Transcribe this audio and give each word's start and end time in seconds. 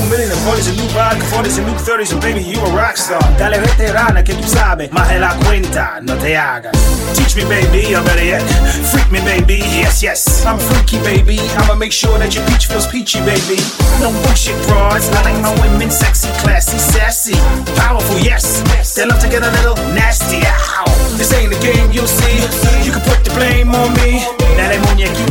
40 0.00 0.70
a 0.70 0.74
new 0.74 0.88
vodka, 0.88 1.24
40 1.30 1.62
a 1.62 1.66
new 1.66 1.78
30, 1.78 2.04
so 2.04 2.20
baby, 2.20 2.42
you 2.42 2.58
a 2.58 2.68
rockstar. 2.70 3.20
Dale 3.38 3.60
veterana 3.60 4.24
que 4.24 4.34
tú 4.34 4.42
sabes, 4.48 4.90
más 4.92 5.08
de 5.08 5.20
la 5.20 5.34
cuenta, 5.44 6.00
no 6.02 6.16
te 6.16 6.36
hagas. 6.36 6.72
Teach 7.14 7.36
me, 7.36 7.44
baby, 7.44 7.94
I'm 7.94 8.04
better 8.04 8.24
yet. 8.24 8.42
Freak 8.90 9.10
me, 9.10 9.20
baby, 9.20 9.58
yes, 9.58 10.02
yes. 10.02 10.44
I'm 10.44 10.58
freaky, 10.58 10.98
baby. 11.04 11.38
I'ma 11.58 11.76
make 11.76 11.92
sure 11.92 12.18
that 12.18 12.34
your 12.34 12.44
peach 12.46 12.66
feels 12.66 12.86
peachy, 12.86 13.20
baby. 13.20 13.62
No 14.00 14.10
bullshit 14.22 14.56
broads. 14.66 15.08
I 15.10 15.22
like 15.22 15.40
my 15.40 15.54
women 15.62 15.90
sexy, 15.90 16.28
classy, 16.42 16.78
sassy, 16.78 17.34
powerful, 17.76 18.18
yes. 18.18 18.62
They 18.94 19.06
love 19.06 19.20
to 19.20 19.28
get 19.28 19.42
a 19.42 19.50
little 19.62 19.76
nasty. 19.94 20.42
Ow. 20.42 20.84
This 21.16 21.32
ain't 21.32 21.54
a 21.54 21.60
game, 21.60 21.92
you'll 21.92 22.08
see. 22.08 22.42
You 22.84 22.90
can 22.90 23.02
put 23.02 23.22
the 23.22 23.30
blame 23.34 23.74
on 23.74 23.94
me. 23.94 24.26
Dale 24.56 24.78
muñequita, 24.86 25.23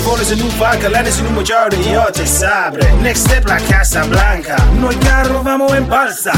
bones 0.00 0.30
in 0.30 0.40
un 0.42 0.50
vodka, 0.58 0.88
lanes 0.88 1.18
in 1.20 1.26
un 1.26 1.34
majority, 1.34 1.90
yo 1.90 2.04
te 2.12 2.26
sabe. 2.26 2.78
Next 3.02 3.24
step, 3.24 3.46
la 3.46 3.58
Casa 3.58 4.04
Blanca. 4.04 4.56
No 4.80 4.88
carro, 5.00 5.42
vamos 5.42 5.72
en 5.74 5.86
balsa. 5.88 6.32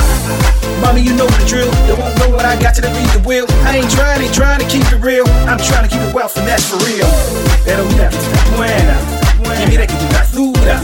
Mommy, 0.81 1.01
you 1.03 1.15
know 1.15 1.27
the 1.27 1.45
drill. 1.47 1.71
They 1.87 1.95
won't 1.95 2.17
know 2.19 2.31
what 2.31 2.45
I 2.45 2.57
got 2.61 2.75
till 2.75 2.85
they 2.85 2.93
read 2.93 3.11
the 3.11 3.23
wheel. 3.27 3.47
I 3.65 3.79
ain't 3.79 3.91
trying, 3.91 4.23
ain't 4.23 4.35
trying 4.35 4.61
to 4.61 4.67
keep 4.67 4.85
it 4.93 5.01
real. 5.01 5.27
I'm 5.49 5.59
trying 5.59 5.89
to 5.89 5.91
keep 5.91 6.03
it 6.03 6.15
wealth, 6.15 6.37
and 6.37 6.47
that's 6.47 6.69
for 6.69 6.79
real. 6.85 7.09
Que 7.65 7.75
está 7.75 8.11
buena. 8.57 8.97
Y 9.61 9.67
mira 9.67 9.87
que 9.87 9.95
tú 9.95 10.05
estás 10.07 10.33
dura. 10.33 10.81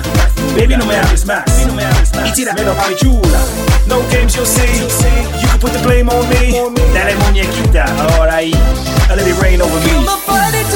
Baby, 0.57 0.77
no 0.77 0.87
me 0.87 0.97
hables 0.97 1.25
más. 1.27 1.45
Y 2.25 2.33
tíramelo, 2.33 2.75
mami 2.75 2.97
chula. 2.97 3.39
No 3.87 4.01
games, 4.11 4.35
you'll 4.35 4.47
see. 4.47 4.63
You 5.41 5.49
can 5.49 5.59
put 5.61 5.73
the 5.73 5.81
blame 5.83 6.09
on 6.09 6.29
me. 6.29 6.53
Dale 6.93 7.15
muñequita, 7.27 7.85
ahora 8.17 8.37
ahí. 8.37 8.53
Let 9.15 9.27
it 9.29 9.41
rain 9.41 9.61
over 9.61 9.81
me. 9.81 10.74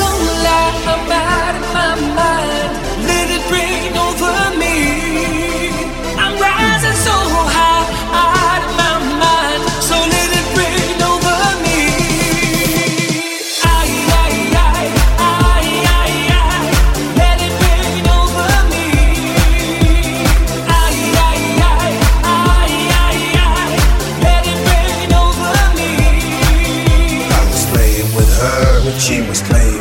She 28.99 29.21
was 29.23 29.41
playing. 29.43 29.78